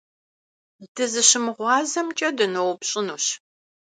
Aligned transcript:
ДызыщымыгъуазэмкӀэ 0.93 2.29
дыноупщӀынущ. 2.37 3.25